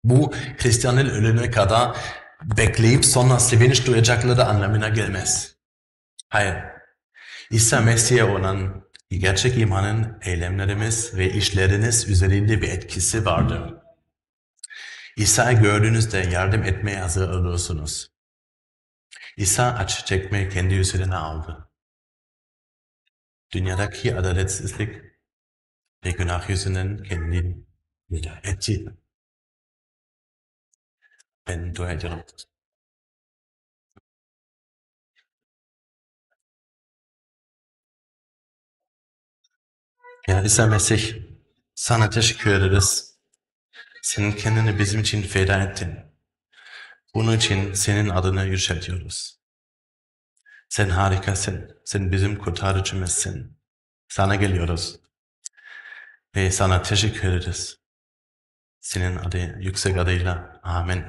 Bu 0.04 0.32
Hristiyanın 0.34 1.10
ölümüne 1.10 1.50
kadar 1.50 1.96
bekleyip 2.42 3.04
sonra 3.04 3.38
sevinç 3.38 3.86
duyacakları 3.86 4.44
anlamına 4.44 4.88
gelmez. 4.88 5.56
Hayır. 6.28 6.56
İsa 7.50 7.80
Mesih'e 7.80 8.24
olan 8.24 8.84
gerçek 9.18 9.58
imanın 9.58 10.18
eylemlerimiz 10.22 11.16
ve 11.16 11.32
işleriniz 11.32 12.08
üzerinde 12.08 12.62
bir 12.62 12.68
etkisi 12.68 13.24
vardır. 13.24 13.74
İsa'yı 15.16 15.58
gördüğünüzde 15.58 16.18
yardım 16.18 16.62
etmeye 16.62 17.00
hazır 17.00 17.30
olursunuz. 17.30 18.12
İsa 19.36 19.72
acı 19.74 20.04
çekmeyi 20.04 20.48
kendi 20.48 20.74
üzerine 20.74 21.14
aldı. 21.14 21.70
Dünyadaki 23.52 24.16
adaletsizlik 24.16 25.02
ve 26.04 26.10
günah 26.10 26.50
yüzünden 26.50 27.02
kendini 27.02 27.64
etti. 28.44 28.94
Ben 31.46 31.74
dua 31.74 31.92
ediyorum. 31.92 32.22
Ya 40.28 40.42
İsa 40.42 40.66
Mesih, 40.66 41.22
sana 41.74 42.10
teşekkür 42.10 42.50
ederiz. 42.50 43.14
Senin 44.02 44.32
kendini 44.32 44.78
bizim 44.78 45.00
için 45.00 45.22
feda 45.22 45.62
ettin. 45.62 45.98
Bunun 47.14 47.36
için 47.36 47.72
senin 47.72 48.08
adını 48.08 48.44
yüceltiyoruz. 48.44 49.40
Sen 50.68 50.88
harikasın. 50.88 51.80
Sen 51.84 52.12
bizim 52.12 52.38
kurtarıcımızsın. 52.38 53.56
Sana 54.08 54.34
geliyoruz. 54.34 55.00
Ve 56.36 56.50
sana 56.50 56.82
teşekkür 56.82 57.28
ederiz. 57.28 57.78
Senin 58.80 59.16
adı, 59.16 59.58
yüksek 59.60 59.96
adıyla. 59.96 60.60
Amin. 60.62 61.04